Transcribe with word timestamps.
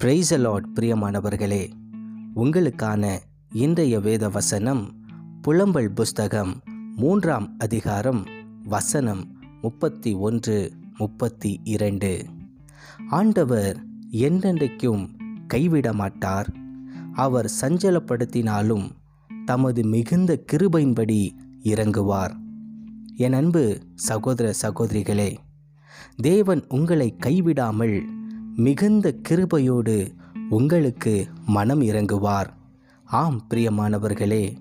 Price 0.00 0.34
Lord 0.34 0.66
பிரியமானவர்களே. 0.74 1.70
உங்களுக்கான 2.36 3.18
இன்றைய 3.52 4.00
வேத 4.00 4.28
வசனம் 4.28 4.94
புலம்பல் 5.42 5.88
புஸ்தகம் 5.88 6.60
மூன்றாம் 6.96 7.54
அதிகாரம் 7.58 8.26
வசனம் 8.64 9.36
முப்பத்தி 9.60 10.12
ஒன்று 10.12 10.72
முப்பத்தி 10.98 11.60
இரண்டு. 11.64 12.24
ஆண்டவர் 13.10 13.84
என்றென்றைக்கும் 14.10 15.08
கைவிட 15.46 15.92
மாட்டார் 15.92 16.52
அவர் 17.12 17.50
சஞ்சலப்படுத்தினாலும் 17.60 18.90
தமது 19.44 19.84
மிகுந்த 19.84 20.44
கிருபையின்படி 20.52 21.30
இறங்குவார். 21.62 22.32
என் 23.16 23.32
அன்பு 23.32 23.78
சகோதர 23.94 24.52
சகோதரிகளே 24.62 25.36
தேவன் 26.16 26.64
உங்களை 26.68 27.16
கைவிடாமல் 27.26 28.02
மிகுந்த 28.56 29.14
கிருபையோடு 29.28 30.14
உங்களுக்கு 30.48 31.26
மனம் 31.46 31.80
இறங்குவார். 31.80 32.46
ஆம் 33.04 33.46
பிரியமானவர்களே 33.50 34.56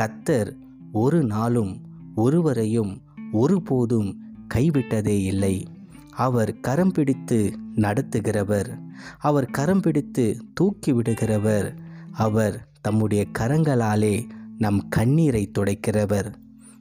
கத்தர் 0.00 0.56
ஒரு 0.92 1.24
நாளும் 1.24 1.80
ஒருவரையும் 2.14 3.02
ஒருபோதும் 3.32 4.20
கைவிட்டதே 4.54 5.22
இல்லை. 5.22 5.66
அவர் 6.10 6.60
கரம் 6.60 6.90
பிடித்து 6.90 7.56
நடத்துகிறவர் 7.76 8.78
அவர் 9.18 9.46
கரம் 9.46 9.80
பிடித்து 9.80 10.36
தூக்கி 10.54 10.92
விடுகிறவர் 10.92 11.76
அவர் 12.12 12.68
தம்முடைய 12.80 13.26
கரங்களாலே 13.38 14.28
நம் 14.58 14.88
கண்ணீரை 14.88 15.50
துடைக்கிறவர். 15.58 16.32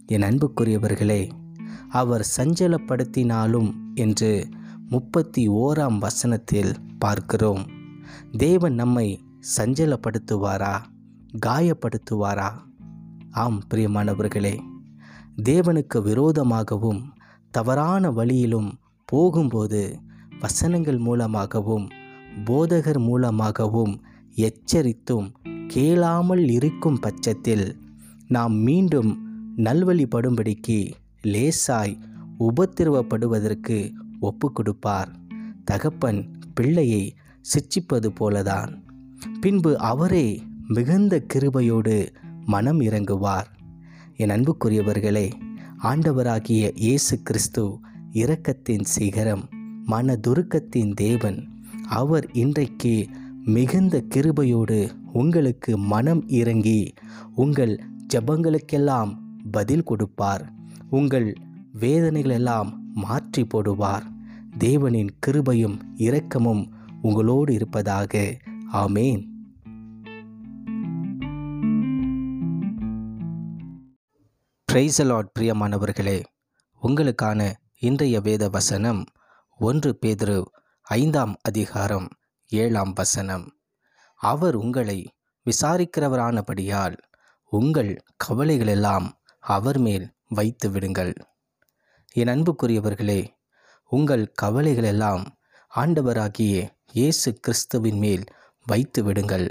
என் 0.06 0.22
அன்புக்குரியவர்களே 0.22 1.30
அவர் 1.90 2.28
சஞ்சலப்படுத்தினாலும் 2.38 3.74
என்று 3.94 4.48
முப்பத்தி 4.92 5.50
ஓராம் 5.50 5.98
வசனத்தில் 5.98 6.74
பார்க்கிறோம். 7.00 7.66
தேவன் 8.38 8.74
நம்மை 8.74 9.22
சஞ்சலப்படுத்துவாரா? 9.58 10.78
காயப்படுத்துவாரா? 11.46 12.50
ஆம் 13.32 13.62
பிரியமானவர்களே 13.74 14.60
தேவனுக்கு 15.44 16.02
விரோதமாகவும் 16.02 17.02
தவறான 17.52 18.12
வழியிலும் 18.12 18.80
போகும்போது 19.06 20.00
வசனங்கள் 20.40 20.98
மூலமாகவும் 20.98 21.88
போதகர் 22.46 23.00
மூலமாகவும் 23.00 24.02
எச்சரித்தும் 24.36 25.34
கேளாமல் 25.68 26.48
இருக்கும் 26.48 27.00
பட்சத்தில் 27.00 27.78
நாம் 28.28 28.54
மீண்டும் 28.54 29.18
நல்வழிப்படும்படிக்கு 29.58 30.92
லேசாய் 31.24 32.00
உபத்திரவப்படுவதற்கு 32.40 33.92
ஒப்பு 34.30 34.48
கொடுப்பார் 34.52 35.12
தகப்பன் 35.64 36.22
பிள்ளையை 36.56 37.04
சிச்சிப்பது 37.52 38.10
போலதான். 38.20 38.72
பின்பு 39.42 39.72
அவரே 39.92 40.28
மிகுந்த 40.68 41.24
கிருபையோடு 41.34 41.96
மனம் 42.46 42.82
இறங்குவார். 42.82 43.50
என் 44.16 44.30
அன்புக்குரியவர்களே 44.30 45.28
ஆண்டவராகிய 45.84 46.64
இயேசு 46.76 47.16
கிறிஸ்து 47.24 47.64
இரக்கத்தின் 48.14 48.86
சிகரம் 48.96 49.44
மன 49.86 50.18
துருக்கத்தின் 50.28 50.94
தேவன் 50.94 51.40
அவர் 51.90 52.26
இன்றைக்கு 52.32 53.08
மிகுந்த 53.46 54.04
கிருபையோடு 54.16 54.80
உங்களுக்கு 55.14 55.78
மனம் 55.94 56.24
இறங்கி 56.28 56.82
உங்கள் 57.36 57.74
ஜபங்களுக்கெல்லாம் 58.14 59.12
பதில் 59.52 59.84
கொடுப்பார். 59.84 60.44
உங்கள் 60.90 61.30
வேதனைகளெல்லாம் 61.80 62.70
மாற்றி 62.94 63.44
போடுவார். 63.54 64.06
தேவனின் 64.60 65.10
கிருபையும் 65.28 65.80
இரக்கமும் 65.96 66.70
உங்களோடு 67.02 67.54
இருப்பதாக. 67.54 68.38
ஆமேன். 68.74 69.26
பிரைசலாட் 74.72 75.30
பிரியமானவர்களே. 75.40 76.24
உங்களுக்கான 76.82 77.52
இன்றைய 77.80 78.20
வேத 78.20 78.50
வசனம் 78.50 79.04
ஒன்று 79.58 80.00
பேதுரு 80.06 80.44
ஐந்தாம் 80.82 81.36
அதிகாரம் 81.42 82.08
ஏழாம் 82.48 82.94
வசனம். 82.94 83.58
அவர் 84.16 84.56
உங்களை 84.56 85.14
விசாரிக்கிறவரானபடியால் 85.46 86.98
உங்கள் 87.50 88.04
கவலைகளெல்லாம் 88.28 89.10
அவர் 89.40 89.78
மேல் 89.78 90.14
வைத்து 90.28 90.70
விடுங்கள் 90.70 91.14
என் 92.12 92.28
அன்புக்குரியவர்களே 92.28 93.28
உங்கள் 93.96 94.24
கவலைகளெல்லாம் 94.42 95.24
ஆண்டவராகிய 95.72 96.56
இயேசு 96.94 97.30
கிறிஸ்துவின் 97.40 98.00
மேல் 98.04 98.24
வைத்து 98.66 99.02
விடுங்கள். 99.04 99.48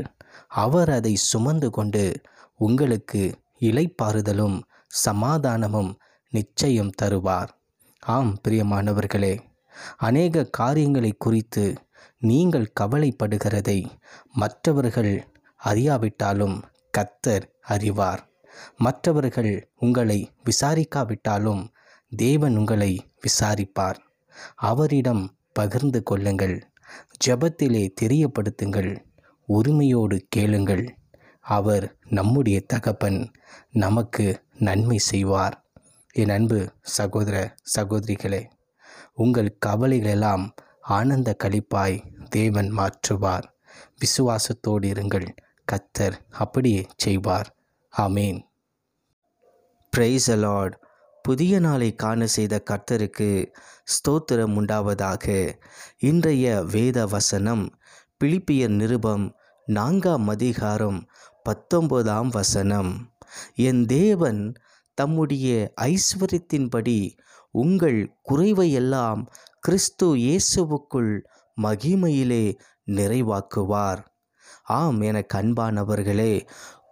அவர் 0.62 0.90
அதை 0.90 1.14
சுமந்து 1.30 1.68
கொண்டு 1.70 2.04
உங்களுக்கு 2.66 3.22
இலைப்பாறுதலும் 3.60 4.56
சமாதானமும் 5.04 5.92
நிச்சயம் 6.32 6.92
தருவார். 7.02 7.50
ஆம் 8.02 8.32
பிரியமானவர்களே 8.44 9.34
அநேக 10.08 10.44
காரியங்களை 10.58 11.12
குறித்து 11.18 11.64
நீங்கள் 12.30 12.72
கவலைப்படுகிறதை 12.80 13.78
மற்றவர்கள் 14.32 15.14
அறியாவிட்டாலும் 15.60 16.56
கத்தர் 16.94 17.46
அறிவார். 17.74 18.22
மற்றவர்கள் 18.76 19.52
உங்களை 19.78 20.18
விசாரிக்காவிட்டாலும் 20.44 21.62
தேவன் 22.12 22.56
உங்களை 22.56 22.92
விசாரிப்பார். 23.26 24.00
அவரிடம் 24.54 25.36
பகிர்ந்து 25.52 26.02
கொள்ளுங்கள். 26.02 26.72
ஜெபத்திலே 27.26 27.90
தெரியப்படுத்துங்கள். 28.00 29.04
உரிமையோடு 29.46 30.26
கேளுங்கள். 30.28 30.96
அவர் 31.40 31.96
நம்முடைய 32.08 32.60
தகப்பன் 32.60 33.30
நமக்கு 33.70 34.42
நன்மை 34.58 34.98
செய்வார். 34.98 35.64
என் 36.12 36.28
அன்பு 36.28 36.72
சகோதர 36.82 37.54
சகோதரிகளே 37.78 38.44
உங்கள் 39.14 39.58
கவலைகளெல்லாம் 39.66 40.50
ஆனந்த 40.80 41.36
கழிப்பாய் 41.44 42.26
தேவன் 42.28 42.78
மாற்றுவார். 42.78 43.42
விசுவாசத்தோடு 44.00 44.88
இருங்கள். 44.90 45.28
கத்தர் 45.72 46.12
அப்படியே 46.30 46.86
செய்வார். 46.96 47.56
ஆமேன். 47.98 48.48
பிரைஸ் 49.90 50.30
அலார்ட் 50.30 50.72
புதிய 51.22 51.58
நாளை 51.58 51.94
காண 51.94 52.26
செய்த 52.26 52.62
கர்த்தருக்கு 52.70 53.52
ஸ்தோத்திரம் 53.92 54.54
உண்டாவதாக. 54.60 55.26
இன்றைய 55.98 56.62
வேத 56.62 57.06
வசனம் 57.06 57.64
பிலிப்பிய 58.20 58.68
நிருபம் 58.68 59.36
நான்காம் 59.66 60.28
அதிகாரம் 60.28 60.98
பத்தொன்பதாம் 61.42 62.28
வசனம். 62.28 62.92
என் 63.54 63.86
தேவன் 63.86 64.54
தம்முடைய 64.94 65.72
ஐஸ்வர்யத்தின்படி 65.80 66.98
உங்கள் 67.50 68.00
குறைவையெல்லாம் 68.30 69.26
கிறிஸ்து 69.60 70.08
இயேசுவுக்குள் 70.16 71.12
மகிமையிலே 71.56 72.44
நிறைவாக்குவார். 72.86 74.02
ஆம் 74.64 75.00
என 75.00 75.18
கண்பானவர்களே 75.34 76.34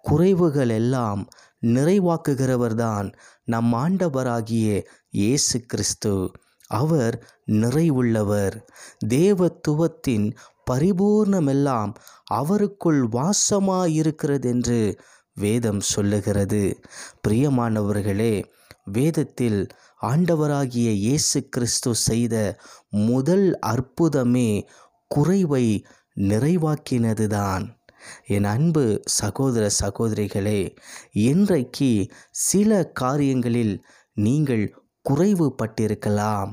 குறைவுகள் 0.08 0.70
எல்லாம் 0.70 1.22
நிறைவாக்குகிறவர்தான் 1.66 3.14
நம் 3.44 3.72
ஆண்டவராகிய 3.72 4.84
இயேசு 5.10 5.60
கிறிஸ்து 5.60 6.30
அவர் 6.66 7.26
நிறைவுள்ளவர். 7.46 8.62
தேவத்துவத்தின் 9.04 10.36
பரிபூர்ணமெல்லாம் 10.70 11.94
அவருக்குள் 12.34 13.08
வாசமாயிருக்கிறதென்று 13.12 14.98
வேதம் 15.34 15.80
சொல்லுகிறது. 15.80 16.80
பிரியமானவர்களே 17.28 18.44
வேதத்தில் 18.84 19.66
ஆண்டவராகிய 20.02 20.90
இயேசு 20.92 21.48
கிறிஸ்து 21.48 21.94
செய்த 21.94 22.60
முதல் 22.90 23.58
அற்புதமே 23.66 24.68
குறைவை 25.08 25.86
நிறைவாக்கினதுதான். 26.16 27.77
என் 28.26 28.44
அன்பு 28.44 29.02
சகோதர 29.04 29.70
சகோதரிகளே 29.82 30.76
இன்றைக்கு 31.12 32.08
சில 32.30 32.84
காரியங்களில் 32.84 33.84
நீங்கள் 34.14 34.82
குறைவுபட்டிருக்கலாம். 35.10 36.50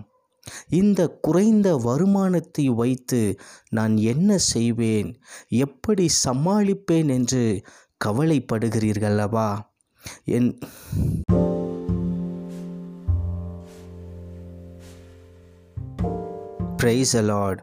இந்த 0.69 1.07
குறைந்த 1.07 1.75
வருமானத்தை 1.75 2.69
வைத்து 2.69 3.39
நான் 3.69 3.97
என்ன 3.97 4.37
செய்வேன்? 4.37 5.21
எப்படி 5.47 6.09
சமாளிப்பேன் 6.27 7.07
என்று 7.07 7.61
கவலைப்படுகிறீர்களவா? 8.05 9.59
என் 10.23 10.59
பிரைஸ் 16.77 17.17
அலார்ட் 17.17 17.61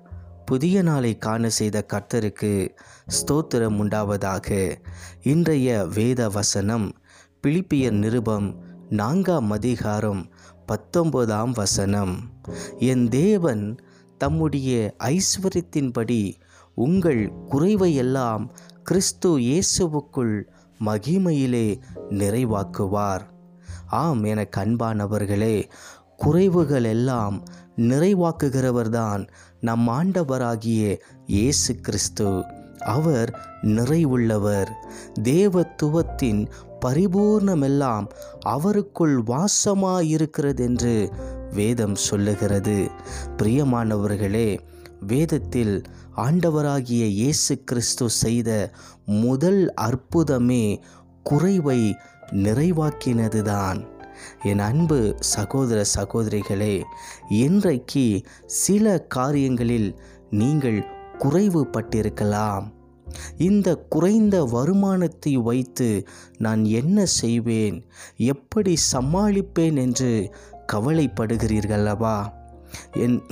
புதிய 0.53 0.83
நாளை 0.83 1.19
காண 1.19 1.49
செய்த 1.49 1.85
கர்த்தருக்கு 1.93 2.69
ஸ்தோத்திரம் 3.07 3.77
உண்டாவதாக. 3.83 4.77
இன்றைய 5.23 5.87
வேத 5.87 6.29
வசனம் 6.29 6.97
பிலிப்பியர் 7.43 7.91
நிருபம் 7.91 8.63
நான்காம் 8.89 9.51
அதிகாரம் 9.51 10.29
பத்தொன்பதாம் 10.67 11.53
வசனம். 11.53 12.21
என் 12.79 13.09
தேவன் 13.09 13.79
தம்முடைய 14.19 14.95
ஐஸ்வர்யத்தின்படி 14.99 16.33
உங்கள் 16.75 17.33
குறைவையெல்லாம் 17.51 18.49
கிறிஸ்து 18.83 19.39
இயேசுவுக்குள் 19.39 20.43
மகிமையிலே 20.85 21.81
நிறைவாக்குவார். 22.11 23.25
ஆம் 23.87 24.25
என 24.25 24.49
கண்பானவர்களே 24.57 25.71
குறைவுகள் 26.25 26.85
எல்லாம் 26.85 27.45
நிறைவாக்குகிறவர்தான் 27.77 29.29
நம் 29.61 29.89
ஆண்டவராகிய 29.89 30.99
இயேசு 31.27 31.75
கிறிஸ்து 31.75 32.45
அவர் 32.79 33.39
நிறைவுள்ளவர். 33.63 34.71
தேவத்துவத்தின் 35.23 36.47
பரிபூர்ணமெல்லாம் 36.85 38.07
அவருக்குள் 38.47 39.17
வாசமாயிருக்கிறதென்று 39.27 41.13
வேதம் 41.53 41.95
சொல்லுகிறது. 41.95 42.91
பிரியமானவர்களே 43.37 44.59
வேதத்தில் 45.07 45.83
ஆண்டவராகிய 46.17 47.05
இயேசு 47.09 47.65
கிறிஸ்து 47.65 48.11
செய்த 48.11 48.71
முதல் 49.05 49.75
அற்புதமே 49.81 50.81
குறைவை 51.23 51.97
நிறைவாக்கினதுதான். 52.31 53.92
என் 54.43 54.59
அன்பு 54.59 55.17
சகோதர 55.19 55.85
சகோதரிகளே 55.99 56.83
இன்றைக்கு 57.29 58.23
சில 58.47 58.99
காரியங்களில் 58.99 60.01
நீங்கள் 60.31 60.87
குறைவுபட்டிருக்கலாம். 61.19 62.73
இந்த 63.39 63.77
குறைந்த 63.77 64.45
வருமானத்தை 64.45 65.37
வைத்து 65.37 66.07
நான் 66.39 66.65
என்ன 66.65 67.07
செய்வேன்? 67.07 67.87
எப்படி 68.17 68.77
சமாளிப்பேன் 68.93 69.77
என்று 69.77 70.35
கவலைப்படுகிறீர்களவா? 70.73 72.33
என் 72.93 73.23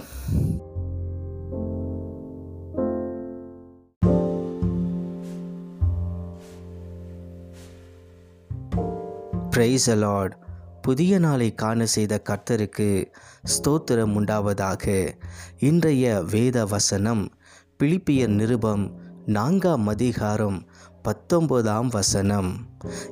பிரைஸ் 9.50 9.90
அலார்ட் 9.90 10.32
புதிய 10.82 11.18
நாளை 11.18 11.54
காண 11.54 11.86
செய்த 11.86 12.22
கர்த்தருக்கு 12.28 13.06
ஸ்தோத்திரம் 13.44 14.14
உண்டாவதாக. 14.18 15.12
இன்றைய 15.58 16.22
வேத 16.30 16.64
வசனம் 16.66 17.32
பிலிப்பிய 17.78 18.26
நிருபம் 18.26 19.00
நான்காம் 19.26 19.86
அதிகாரம் 19.86 20.58
பத்தொன்பதாம் 21.02 21.88
வசனம். 21.88 22.50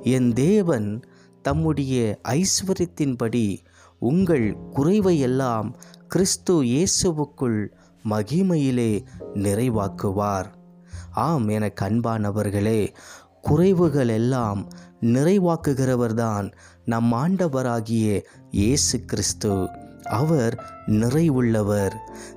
என் 0.02 0.32
தேவன் 0.32 1.04
தம்முடைய 1.42 2.20
ஐஸ்வர்யத்தின்படி 2.28 3.58
உங்கள் 3.98 4.56
குறைவையெல்லாம் 4.76 5.74
கிறிஸ்து 6.08 6.62
இயேசுவுக்குள் 6.62 7.66
மகிமையிலே 8.08 9.04
நிறைவாக்குவார். 9.34 10.56
ஆம் 11.12 11.48
என 11.48 11.72
கண்பானவர்களே 11.80 12.94
குறைவுகள் 13.42 14.08
எல்லாம் 14.08 14.68
நிறைவாக்குகிறவர்தான் 15.00 16.52
நம் 16.84 17.12
ஆண்டவராகிய 17.12 18.24
இயேசு 18.50 19.04
கிறிஸ்து 19.04 19.68
அவர் 20.02 20.64
நிறைவுள்ளவர். 20.86 21.94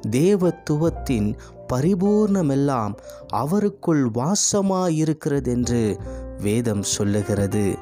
தேவத்துவத்தின் 0.08 1.38
பரிபூர்ணமெல்லாம் 1.74 2.94
அவருக்குள் 3.34 4.04
வாசமாயிருக்கிறதென்று 4.14 6.00
வேதம் 6.40 6.84
சொல்லுகிறது. 6.84 7.76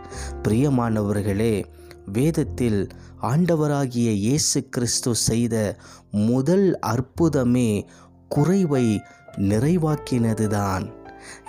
பிரியமானவர்களே 0.43 1.63
வேதத்தில் 2.13 2.87
ஆண்டவராகிய 3.21 4.09
இயேசு 4.23 4.69
கிறிஸ்து 4.69 5.15
செய்த 5.15 5.75
முதல் 6.11 6.79
அற்புதமே 6.87 7.87
குறைவை 8.27 9.01
நிறைவாக்கினதுதான். 9.37 10.85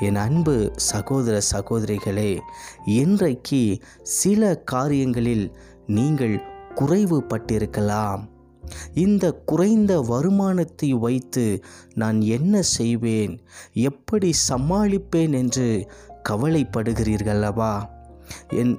என் 0.00 0.16
அன்பு 0.16 0.72
சகோதர 0.76 1.40
சகோதரிகளே 1.52 2.38
இன்றைக்கு 2.86 3.78
சில 4.02 4.56
காரியங்களில் 4.56 5.56
நீங்கள் 5.86 6.42
குறைவுபட்டிருக்கலாம். 6.74 8.28
இந்த 8.94 9.32
குறைந்த 9.32 10.00
வருமானத்தை 10.00 10.92
வைத்து 10.92 11.64
நான் 11.94 12.20
என்ன 12.20 12.62
செய்வேன்? 12.62 13.42
எப்படி 13.72 14.32
சமாளிப்பேன் 14.48 15.32
என்று 15.32 15.90
கவலைப்படுகிறீர்களவா? 16.28 17.88
என் 18.48 18.78